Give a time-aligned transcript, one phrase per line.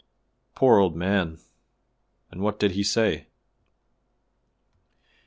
[0.55, 1.37] "Poor old man!
[2.31, 3.27] and what did he say?"